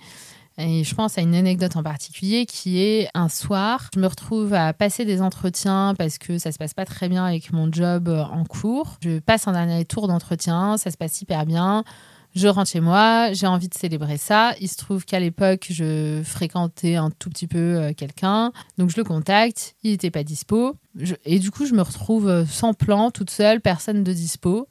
Et 0.58 0.84
je 0.84 0.94
pense 0.94 1.18
à 1.18 1.22
une 1.22 1.34
anecdote 1.34 1.76
en 1.76 1.84
particulier 1.84 2.46
qui 2.46 2.80
est 2.82 3.10
un 3.14 3.28
soir, 3.28 3.90
je 3.96 4.00
me 4.00 4.08
retrouve 4.08 4.54
à 4.54 4.72
passer 4.74 5.04
des 5.04 5.22
entretiens 5.22 5.96
parce 5.98 6.18
que 6.20 6.38
ça 6.38 6.52
se 6.52 6.58
passe 6.58 6.74
pas 6.74 6.86
très 6.86 7.10
bien 7.10 7.26
avec 7.26 7.52
mon 7.52 7.72
job 7.72 8.08
euh, 8.08 8.24
en 8.24 8.44
cours. 8.46 8.98
Je 9.02 9.20
passe 9.20 9.48
un 9.48 9.54
dernier 9.54 9.84
tour 9.86 10.08
d'entretien, 10.08 10.78
ça 10.78 10.92
se 10.92 10.98
passe 10.98 11.22
hyper 11.22 11.46
bien. 11.46 11.84
Je 12.36 12.48
rentre 12.48 12.70
chez 12.70 12.80
moi, 12.80 13.32
j'ai 13.34 13.46
envie 13.46 13.70
de 13.70 13.76
célébrer 13.76 14.18
ça. 14.18 14.54
Il 14.60 14.68
se 14.68 14.76
trouve 14.76 15.06
qu'à 15.06 15.20
l'époque, 15.20 15.68
je 15.70 16.22
fréquentais 16.24 16.96
un 16.96 17.12
tout 17.12 17.30
petit 17.30 17.46
peu 17.46 17.58
euh, 17.58 17.94
quelqu'un. 17.94 18.52
Donc 18.78 18.90
je 18.90 18.98
le 18.98 19.04
contacte, 19.04 19.76
il 19.84 19.92
n'était 19.92 20.10
pas 20.10 20.24
dispo. 20.24 20.76
Et 21.26 21.38
du 21.38 21.52
coup, 21.52 21.66
je 21.66 21.74
me 21.74 21.82
retrouve 21.82 22.28
euh, 22.28 22.46
sans 22.46 22.74
plan, 22.74 23.12
toute 23.12 23.30
seule, 23.30 23.62
personne 23.62 24.04
de 24.04 24.14
dispo. 24.14 24.68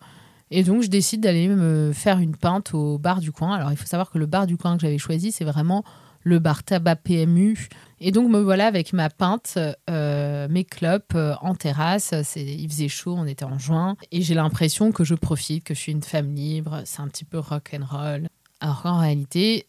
Et 0.55 0.65
donc, 0.65 0.83
je 0.83 0.89
décide 0.89 1.23
d'aller 1.23 1.49
me 1.49 1.93
faire 1.95 2.19
une 2.19 2.37
pinte 2.37 2.75
au 2.75 2.99
bar 2.99 3.21
du 3.21 3.33
coin. 3.33 3.55
Alors, 3.55 3.73
il 3.73 3.77
faut 3.79 3.87
savoir 3.87 4.11
que 4.11 4.19
le 4.19 4.27
bar 4.27 4.47
du 4.47 4.59
coin 4.59 4.77
que 4.77 4.83
j'avais 4.83 4.99
choisi, 4.99 5.33
c'est 5.33 5.47
vraiment 5.47 5.83
le 6.25 6.41
bar 6.41 6.63
tabac 6.63 6.97
PMU. 6.97 7.71
Et 8.01 8.13
donc, 8.13 8.31
me 8.31 8.39
voilà 8.39 8.67
avec 8.67 8.93
ma 8.93 9.09
pinte, 9.09 9.59
euh, 9.89 10.49
mes 10.51 10.65
clopes 10.65 11.15
euh, 11.15 11.35
en 11.41 11.55
terrasse. 11.55 12.13
Il 12.37 12.69
faisait 12.69 12.89
chaud, 12.89 13.15
on 13.17 13.25
était 13.25 13.47
en 13.47 13.59
juin. 13.59 13.97
Et 14.11 14.21
j'ai 14.21 14.35
l'impression 14.35 14.93
que 14.93 15.05
je 15.05 15.15
profite, 15.15 15.65
que 15.65 15.73
je 15.73 15.81
suis 15.81 15.93
une 15.93 16.03
femme 16.03 16.35
libre. 16.35 16.83
C'est 16.85 17.01
un 17.01 17.09
petit 17.09 17.25
peu 17.25 17.39
rock 17.39 17.75
and 17.75 17.87
roll. 17.87 18.29
Alors 18.61 18.83
qu'en 18.83 18.99
réalité, 18.99 19.69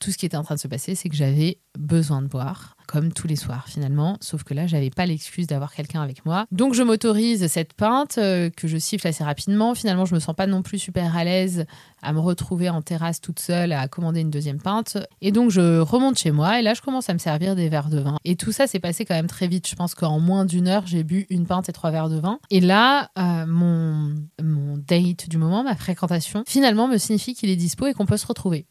tout 0.00 0.10
ce 0.10 0.18
qui 0.18 0.26
était 0.26 0.36
en 0.36 0.42
train 0.42 0.56
de 0.56 0.60
se 0.60 0.68
passer, 0.68 0.96
c'est 0.96 1.08
que 1.08 1.16
j'avais 1.16 1.58
besoin 1.78 2.22
de 2.22 2.26
boire, 2.26 2.73
comme 2.86 3.12
tous 3.12 3.26
les 3.26 3.36
soirs 3.36 3.66
finalement, 3.68 4.16
sauf 4.20 4.44
que 4.44 4.54
là, 4.54 4.66
j'avais 4.66 4.90
pas 4.90 5.06
l'excuse 5.06 5.46
d'avoir 5.46 5.72
quelqu'un 5.72 6.02
avec 6.02 6.24
moi. 6.24 6.46
Donc 6.52 6.74
je 6.74 6.82
m'autorise 6.82 7.46
cette 7.46 7.72
pinte 7.72 8.18
euh, 8.18 8.50
que 8.50 8.68
je 8.68 8.78
siffle 8.78 9.06
assez 9.06 9.24
rapidement. 9.24 9.74
Finalement, 9.74 10.04
je 10.04 10.14
me 10.14 10.20
sens 10.20 10.34
pas 10.34 10.46
non 10.46 10.62
plus 10.62 10.78
super 10.78 11.16
à 11.16 11.24
l'aise 11.24 11.66
à 12.02 12.12
me 12.12 12.20
retrouver 12.20 12.68
en 12.68 12.82
terrasse 12.82 13.20
toute 13.20 13.40
seule 13.40 13.72
à 13.72 13.88
commander 13.88 14.20
une 14.20 14.30
deuxième 14.30 14.60
pinte. 14.60 14.98
Et 15.20 15.32
donc 15.32 15.50
je 15.50 15.80
remonte 15.80 16.18
chez 16.18 16.30
moi 16.30 16.60
et 16.60 16.62
là, 16.62 16.74
je 16.74 16.82
commence 16.82 17.08
à 17.08 17.14
me 17.14 17.18
servir 17.18 17.56
des 17.56 17.68
verres 17.68 17.88
de 17.88 17.98
vin. 17.98 18.18
Et 18.24 18.36
tout 18.36 18.52
ça 18.52 18.66
s'est 18.66 18.80
passé 18.80 19.04
quand 19.04 19.14
même 19.14 19.26
très 19.26 19.48
vite. 19.48 19.68
Je 19.68 19.74
pense 19.74 19.94
qu'en 19.94 20.20
moins 20.20 20.44
d'une 20.44 20.68
heure, 20.68 20.86
j'ai 20.86 21.02
bu 21.02 21.26
une 21.30 21.46
pinte 21.46 21.68
et 21.68 21.72
trois 21.72 21.90
verres 21.90 22.10
de 22.10 22.18
vin. 22.18 22.38
Et 22.50 22.60
là, 22.60 23.10
euh, 23.18 23.46
mon, 23.46 24.14
mon 24.42 24.76
date 24.76 25.28
du 25.28 25.38
moment, 25.38 25.64
ma 25.64 25.76
fréquentation, 25.76 26.44
finalement 26.46 26.88
me 26.88 26.98
signifie 26.98 27.34
qu'il 27.34 27.50
est 27.50 27.56
dispo 27.56 27.86
et 27.86 27.94
qu'on 27.94 28.06
peut 28.06 28.16
se 28.16 28.26
retrouver. 28.26 28.66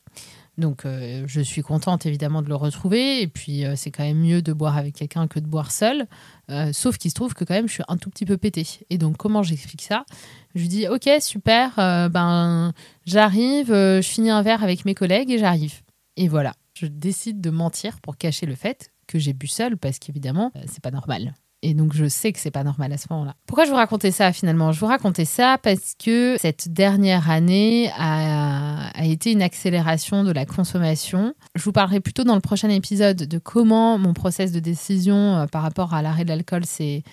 Donc 0.57 0.85
euh, 0.85 1.23
je 1.25 1.41
suis 1.41 1.63
contente 1.63 2.05
évidemment 2.05 2.43
de 2.43 2.47
le 2.47 2.55
retrouver 2.55 3.21
et 3.21 3.27
puis 3.27 3.65
euh, 3.65 3.75
c'est 3.75 3.89
quand 3.89 4.03
même 4.03 4.19
mieux 4.19 4.41
de 4.43 4.53
boire 4.53 4.77
avec 4.77 4.95
quelqu'un 4.95 5.27
que 5.27 5.39
de 5.39 5.47
boire 5.47 5.71
seul. 5.71 6.05
Euh, 6.51 6.71
sauf 6.73 6.97
qu'il 6.97 7.09
se 7.09 7.15
trouve 7.15 7.33
que 7.33 7.43
quand 7.43 7.55
même 7.55 7.67
je 7.67 7.73
suis 7.73 7.83
un 7.87 7.97
tout 7.97 8.09
petit 8.11 8.25
peu 8.25 8.37
pété. 8.37 8.65
Et 8.91 8.99
donc 8.99 9.17
comment 9.17 9.41
j'explique 9.41 9.81
ça? 9.81 10.05
Je 10.53 10.61
lui 10.61 10.67
dis 10.67 10.87
ok 10.87 11.09
super, 11.19 11.75
ben 12.11 12.73
j'arrive, 13.05 13.69
je 13.69 14.07
finis 14.07 14.29
un 14.29 14.43
verre 14.43 14.63
avec 14.63 14.85
mes 14.85 14.93
collègues 14.93 15.31
et 15.31 15.39
j'arrive. 15.39 15.81
Et 16.17 16.27
voilà, 16.27 16.53
je 16.75 16.85
décide 16.85 17.41
de 17.41 17.49
mentir 17.49 17.99
pour 18.01 18.17
cacher 18.17 18.45
le 18.45 18.53
fait 18.53 18.91
que 19.07 19.17
j'ai 19.17 19.33
bu 19.33 19.47
seul 19.47 19.77
parce 19.77 19.97
qu'évidemment 19.97 20.51
c'est 20.67 20.83
pas 20.83 20.91
normal. 20.91 21.33
Et 21.65 21.73
donc, 21.73 21.93
je 21.93 22.09
sais 22.09 22.33
que 22.33 22.39
c'est 22.39 22.51
pas 22.51 22.65
normal 22.65 22.91
à 22.91 22.97
ce 22.97 23.07
moment-là. 23.09 23.35
Pourquoi 23.47 23.63
je 23.63 23.69
vous 23.69 23.77
racontais 23.77 24.11
ça 24.11 24.33
finalement? 24.33 24.73
Je 24.73 24.81
vous 24.81 24.85
racontais 24.85 25.23
ça 25.23 25.57
parce 25.63 25.95
que 25.97 26.35
cette 26.37 26.73
dernière 26.73 27.29
année 27.29 27.89
a, 27.97 28.89
a, 28.89 29.05
été 29.05 29.31
une 29.31 29.41
accélération 29.41 30.25
de 30.25 30.31
la 30.33 30.45
consommation. 30.45 31.33
Je 31.55 31.63
vous 31.63 31.71
parlerai 31.71 32.01
plutôt 32.01 32.25
dans 32.25 32.35
le 32.35 32.41
prochain 32.41 32.67
épisode 32.67 33.15
de 33.15 33.37
comment 33.37 33.97
mon 33.97 34.13
process 34.13 34.51
de 34.51 34.59
décision 34.59 35.37
euh, 35.37 35.45
par 35.45 35.61
rapport 35.61 35.93
à 35.93 36.01
l'arrêt 36.01 36.25
de 36.25 36.29
l'alcool 36.29 36.65
s'est 36.65 37.03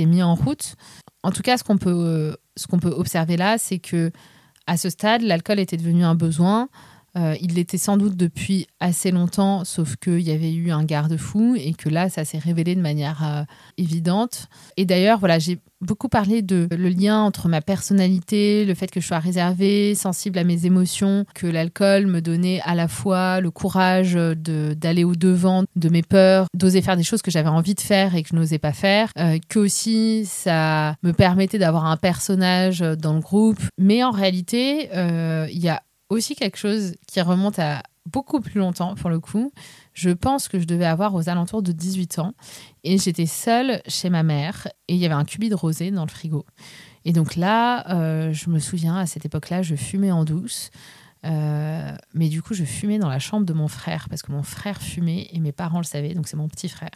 mis 0.00 0.22
en 0.22 0.34
route. 0.34 0.74
En 1.22 1.30
tout 1.32 1.42
cas, 1.42 1.56
ce 1.56 1.64
qu'on 1.64 1.78
peut, 1.78 2.36
ce 2.54 2.66
qu'on 2.66 2.78
peut 2.78 2.90
observer 2.94 3.38
là, 3.38 3.56
c'est 3.56 3.78
que 3.78 4.12
à 4.66 4.76
ce 4.76 4.90
stade, 4.90 5.22
l'alcool 5.22 5.58
était 5.58 5.78
devenu 5.78 6.04
un 6.04 6.14
besoin. 6.14 6.68
Euh, 7.16 7.34
il 7.40 7.54
l'était 7.54 7.78
sans 7.78 7.96
doute 7.96 8.16
depuis 8.16 8.66
assez 8.78 9.10
longtemps, 9.10 9.64
sauf 9.64 9.96
qu'il 9.96 10.20
y 10.20 10.30
avait 10.30 10.52
eu 10.52 10.70
un 10.70 10.84
garde-fou 10.84 11.56
et 11.56 11.72
que 11.72 11.88
là, 11.88 12.10
ça 12.10 12.24
s'est 12.24 12.38
révélé 12.38 12.74
de 12.74 12.80
manière 12.80 13.24
euh, 13.24 13.42
évidente. 13.78 14.48
Et 14.76 14.84
d'ailleurs, 14.84 15.18
voilà, 15.18 15.38
j'ai 15.38 15.58
beaucoup 15.80 16.08
parlé 16.08 16.42
de 16.42 16.68
le 16.70 16.88
lien 16.88 17.22
entre 17.22 17.48
ma 17.48 17.62
personnalité, 17.62 18.64
le 18.64 18.74
fait 18.74 18.90
que 18.90 19.00
je 19.00 19.06
sois 19.06 19.18
réservée, 19.18 19.94
sensible 19.94 20.38
à 20.38 20.44
mes 20.44 20.66
émotions, 20.66 21.24
que 21.34 21.46
l'alcool 21.46 22.06
me 22.06 22.20
donnait 22.20 22.60
à 22.64 22.74
la 22.74 22.88
fois 22.88 23.40
le 23.40 23.50
courage 23.50 24.14
d'aller 24.14 25.04
au 25.04 25.14
devant 25.14 25.64
de 25.74 25.88
mes 25.88 26.02
peurs, 26.02 26.46
d'oser 26.54 26.82
faire 26.82 26.96
des 26.96 27.02
choses 27.02 27.22
que 27.22 27.30
j'avais 27.30 27.48
envie 27.48 27.74
de 27.74 27.80
faire 27.80 28.14
et 28.14 28.22
que 28.22 28.30
je 28.30 28.36
n'osais 28.36 28.58
pas 28.58 28.72
faire, 28.72 29.10
euh, 29.18 29.38
que 29.48 29.58
aussi 29.58 30.24
ça 30.26 30.96
me 31.02 31.12
permettait 31.12 31.58
d'avoir 31.58 31.86
un 31.86 31.96
personnage 31.96 32.80
dans 32.80 33.14
le 33.14 33.20
groupe. 33.20 33.60
Mais 33.78 34.02
en 34.04 34.10
réalité, 34.10 34.88
il 34.92 35.58
y 35.58 35.68
a 35.68 35.82
aussi 36.08 36.34
quelque 36.34 36.58
chose 36.58 36.94
qui 37.06 37.20
remonte 37.20 37.58
à 37.58 37.82
beaucoup 38.06 38.40
plus 38.40 38.60
longtemps 38.60 38.94
pour 38.94 39.10
le 39.10 39.20
coup. 39.20 39.52
Je 39.92 40.10
pense 40.10 40.48
que 40.48 40.58
je 40.58 40.64
devais 40.64 40.86
avoir 40.86 41.14
aux 41.14 41.28
alentours 41.28 41.62
de 41.62 41.72
18 41.72 42.18
ans 42.20 42.34
et 42.84 42.98
j'étais 42.98 43.26
seule 43.26 43.82
chez 43.86 44.10
ma 44.10 44.22
mère 44.22 44.68
et 44.88 44.94
il 44.94 45.00
y 45.00 45.06
avait 45.06 45.14
un 45.14 45.24
cubi 45.24 45.48
de 45.48 45.54
rosé 45.54 45.90
dans 45.90 46.04
le 46.04 46.10
frigo. 46.10 46.46
Et 47.04 47.12
donc 47.12 47.36
là, 47.36 47.88
euh, 47.94 48.32
je 48.32 48.50
me 48.50 48.58
souviens, 48.58 48.96
à 48.96 49.06
cette 49.06 49.24
époque-là, 49.24 49.62
je 49.62 49.76
fumais 49.76 50.10
en 50.10 50.24
douce. 50.24 50.70
Euh, 51.24 51.92
mais 52.14 52.28
du 52.28 52.42
coup, 52.42 52.54
je 52.54 52.64
fumais 52.64 52.98
dans 52.98 53.08
la 53.08 53.18
chambre 53.18 53.46
de 53.46 53.52
mon 53.52 53.68
frère 53.68 54.08
parce 54.08 54.22
que 54.22 54.32
mon 54.32 54.42
frère 54.42 54.82
fumait 54.82 55.28
et 55.32 55.40
mes 55.40 55.52
parents 55.52 55.78
le 55.78 55.84
savaient, 55.84 56.14
donc 56.14 56.28
c'est 56.28 56.36
mon 56.36 56.48
petit 56.48 56.68
frère. 56.68 56.90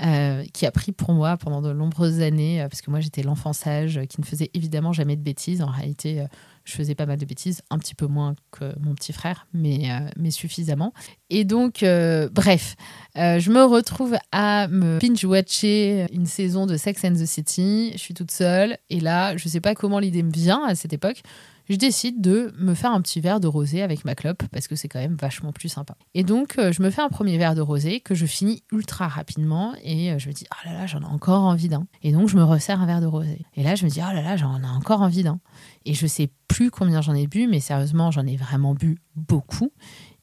Euh, 0.00 0.44
qui 0.52 0.64
a 0.64 0.70
pris 0.70 0.92
pour 0.92 1.12
moi 1.12 1.36
pendant 1.36 1.60
de 1.60 1.72
nombreuses 1.72 2.20
années, 2.20 2.64
parce 2.70 2.82
que 2.82 2.90
moi 2.90 3.00
j'étais 3.00 3.24
l'enfant 3.24 3.52
sage 3.52 4.00
qui 4.08 4.20
ne 4.20 4.26
faisait 4.26 4.48
évidemment 4.54 4.92
jamais 4.92 5.16
de 5.16 5.22
bêtises. 5.22 5.60
En 5.60 5.66
réalité, 5.66 6.24
je 6.68 6.74
faisais 6.74 6.94
pas 6.94 7.06
mal 7.06 7.18
de 7.18 7.24
bêtises, 7.24 7.62
un 7.70 7.78
petit 7.78 7.94
peu 7.94 8.06
moins 8.06 8.34
que 8.50 8.78
mon 8.80 8.94
petit 8.94 9.14
frère, 9.14 9.46
mais, 9.54 9.90
euh, 9.90 10.08
mais 10.16 10.30
suffisamment. 10.30 10.92
Et 11.30 11.44
donc, 11.44 11.82
euh, 11.82 12.28
bref, 12.30 12.76
euh, 13.16 13.38
je 13.38 13.50
me 13.50 13.64
retrouve 13.64 14.16
à 14.32 14.68
me 14.68 14.98
binge-watcher 14.98 16.06
une 16.12 16.26
saison 16.26 16.66
de 16.66 16.76
Sex 16.76 17.04
and 17.04 17.14
the 17.14 17.24
City. 17.24 17.92
Je 17.94 17.98
suis 17.98 18.14
toute 18.14 18.30
seule. 18.30 18.76
Et 18.90 19.00
là, 19.00 19.36
je 19.36 19.48
sais 19.48 19.60
pas 19.60 19.74
comment 19.74 19.98
l'idée 19.98 20.22
me 20.22 20.30
vient 20.30 20.62
à 20.64 20.74
cette 20.74 20.92
époque 20.92 21.22
je 21.70 21.76
décide 21.76 22.22
de 22.22 22.54
me 22.58 22.72
faire 22.72 22.92
un 22.92 23.02
petit 23.02 23.20
verre 23.20 23.40
de 23.40 23.46
rosé 23.46 23.82
avec 23.82 24.06
ma 24.06 24.14
clope 24.14 24.42
parce 24.50 24.68
que 24.68 24.74
c'est 24.74 24.88
quand 24.88 25.00
même 25.00 25.16
vachement 25.20 25.52
plus 25.52 25.68
sympa. 25.68 25.96
Et 26.14 26.24
donc, 26.24 26.54
je 26.56 26.82
me 26.82 26.88
fais 26.88 27.02
un 27.02 27.10
premier 27.10 27.36
verre 27.36 27.54
de 27.54 27.60
rosé 27.60 28.00
que 28.00 28.14
je 28.14 28.24
finis 28.24 28.62
ultra 28.72 29.06
rapidement 29.06 29.74
et 29.82 30.18
je 30.18 30.28
me 30.28 30.32
dis, 30.32 30.46
oh 30.50 30.66
là 30.66 30.72
là, 30.72 30.86
j'en 30.86 31.02
ai 31.02 31.04
encore 31.04 31.42
envie 31.42 31.68
d'un. 31.68 31.86
Et 32.02 32.12
donc, 32.12 32.30
je 32.30 32.36
me 32.36 32.42
resserre 32.42 32.80
un 32.80 32.86
verre 32.86 33.02
de 33.02 33.06
rosé. 33.06 33.44
Et 33.54 33.62
là, 33.62 33.74
je 33.74 33.84
me 33.84 33.90
dis, 33.90 34.00
oh 34.00 34.14
là 34.14 34.22
là, 34.22 34.38
j'en 34.38 34.62
ai 34.62 34.66
encore 34.66 35.02
envie 35.02 35.22
d'un. 35.22 35.40
Et 35.84 35.92
je 35.92 36.06
sais 36.06 36.30
plus 36.48 36.70
combien 36.70 37.00
j'en 37.02 37.14
ai 37.14 37.26
bu, 37.26 37.46
mais 37.46 37.60
sérieusement, 37.60 38.10
j'en 38.10 38.26
ai 38.26 38.36
vraiment 38.36 38.74
bu 38.74 38.98
beaucoup. 39.14 39.70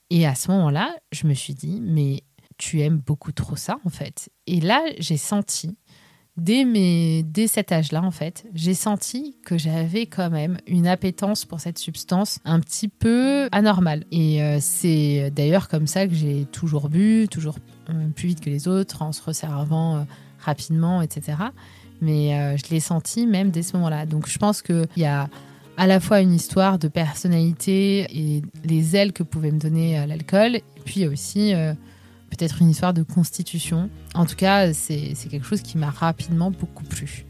Et 0.10 0.28
à 0.28 0.36
ce 0.36 0.52
moment-là, 0.52 0.96
je 1.12 1.28
me 1.28 1.34
suis 1.34 1.54
dit, 1.54 1.82
mais 1.82 2.24
tu 2.58 2.82
aimes 2.82 2.98
beaucoup 2.98 3.32
trop 3.32 3.56
ça, 3.56 3.78
en 3.86 3.90
fait. 3.90 4.30
Et 4.48 4.60
là, 4.60 4.82
j'ai 5.00 5.18
senti, 5.18 5.78
dès, 6.38 6.64
mes, 6.66 7.24
dès 7.24 7.48
cet 7.48 7.72
âge-là, 7.72 8.02
en 8.04 8.12
fait, 8.12 8.46
j'ai 8.54 8.74
senti 8.74 9.38
que 9.46 9.58
j'avais 9.58 10.06
quand 10.06 10.30
même 10.30 10.58
une 10.68 10.88
appétence 10.88 11.46
pour 11.46 11.60
cette 11.60 11.78
substance 11.78 12.40
un 12.46 12.60
petit 12.60 12.88
peu 12.88 13.48
anormale. 13.52 14.06
Et 14.12 14.44
euh, 14.44 14.58
c'est 14.62 15.32
d'ailleurs 15.32 15.68
comme 15.68 15.88
ça 15.88 16.08
que 16.08 16.14
j'ai 16.14 16.46
toujours 16.46 16.90
bu, 16.90 17.28
toujours 17.30 17.58
euh, 17.90 18.08
plus 18.10 18.30
vite 18.30 18.42
que 18.42 18.50
les 18.50 18.68
autres, 18.68 19.02
en 19.02 19.12
se 19.12 19.22
resservant 19.22 19.98
euh, 19.98 20.04
rapidement, 20.40 21.02
etc. 21.02 21.38
Mais 22.02 22.58
je 22.58 22.70
l'ai 22.70 22.82
senti 22.82 23.26
même 23.26 23.52
dès 23.52 23.64
ce 23.64 23.76
moment-là. 23.78 24.06
Donc 24.06 24.28
je 24.28 24.38
pense 24.38 24.62
qu'il 24.62 24.86
y 24.98 25.06
a 25.06 25.30
à 25.78 25.88
la 25.88 26.00
fois 26.00 26.22
une 26.22 26.34
histoire 26.34 26.80
de 26.80 26.88
personnalité 26.88 28.08
et 28.10 28.42
les 28.64 28.96
ailes 28.96 29.14
que 29.14 29.24
pouvait 29.24 29.52
me 29.52 29.60
donner 29.60 30.00
euh, 30.00 30.06
l'alcool, 30.06 30.60
puis 30.86 31.08
aussi 31.08 31.54
euh, 31.54 31.74
peut-être 32.30 32.62
une 32.62 32.70
histoire 32.70 32.94
de 32.94 33.04
constitution. 33.04 33.90
En 34.14 34.26
tout 34.26 34.36
cas, 34.36 34.74
c'est 34.74 35.14
quelque 35.30 35.46
chose 35.46 35.62
qui 35.62 35.78
m'a 35.78 35.90
rapidement 35.90 36.52
beaucoup 36.52 36.84
plu. 36.84 37.26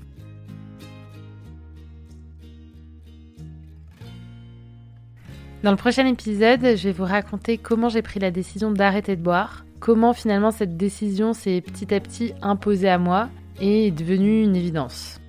Dans 5.63 5.71
le 5.71 5.77
prochain 5.77 6.05
épisode, 6.05 6.61
je 6.61 6.83
vais 6.83 6.91
vous 6.91 7.05
raconter 7.05 7.57
comment 7.57 7.89
j'ai 7.89 8.03
pris 8.03 8.19
la 8.19 8.29
décision 8.29 8.71
d'arrêter 8.71 9.15
de 9.15 9.21
boire, 9.21 9.65
comment 9.79 10.13
finalement 10.13 10.51
cette 10.51 10.77
décision 10.77 11.33
s'est 11.33 11.59
petit 11.61 11.91
à 11.91 11.99
petit 11.99 12.33
imposée 12.43 12.89
à 12.89 12.99
moi 12.99 13.29
et 13.59 13.87
est 13.87 13.91
devenue 13.91 14.43
une 14.43 14.55
évidence. 14.55 15.19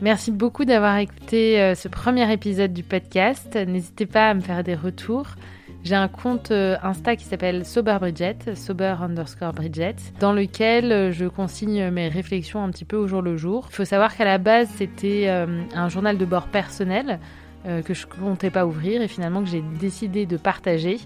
Merci 0.00 0.30
beaucoup 0.30 0.64
d'avoir 0.64 0.96
écouté 0.98 1.60
euh, 1.60 1.74
ce 1.74 1.88
premier 1.88 2.32
épisode 2.32 2.72
du 2.72 2.84
podcast. 2.84 3.56
N'hésitez 3.56 4.06
pas 4.06 4.30
à 4.30 4.34
me 4.34 4.40
faire 4.40 4.62
des 4.62 4.76
retours. 4.76 5.26
J'ai 5.82 5.96
un 5.96 6.06
compte 6.06 6.52
euh, 6.52 6.76
Insta 6.84 7.16
qui 7.16 7.24
s'appelle 7.24 7.64
Sober 7.64 7.96
Bridget, 7.98 8.54
sober 8.54 8.94
underscore 9.00 9.52
Bridget, 9.52 9.96
dans 10.20 10.32
lequel 10.32 10.92
euh, 10.92 11.10
je 11.10 11.26
consigne 11.26 11.90
mes 11.90 12.06
réflexions 12.06 12.62
un 12.62 12.70
petit 12.70 12.84
peu 12.84 12.96
au 12.96 13.08
jour 13.08 13.22
le 13.22 13.36
jour. 13.36 13.66
Il 13.70 13.74
faut 13.74 13.84
savoir 13.84 14.16
qu'à 14.16 14.24
la 14.24 14.38
base, 14.38 14.68
c'était 14.76 15.28
un 15.28 15.88
journal 15.88 16.16
de 16.16 16.24
bord 16.24 16.46
personnel 16.46 17.18
que 17.64 17.92
je 17.92 18.06
comptais 18.06 18.50
pas 18.50 18.66
ouvrir 18.66 19.02
et 19.02 19.08
finalement 19.08 19.42
que 19.42 19.48
j'ai 19.48 19.62
décidé 19.80 20.26
de 20.26 20.36
partager 20.36 20.98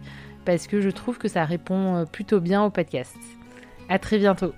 parce 0.45 0.67
que 0.67 0.81
je 0.81 0.91
trouve 0.91 1.17
que 1.19 1.29
ça 1.29 1.45
répond 1.45 2.05
plutôt 2.13 2.41
bien 2.41 2.63
au 2.63 2.71
podcast. 2.71 3.17
À 3.89 3.99
très 3.99 4.19
bientôt. 4.19 4.53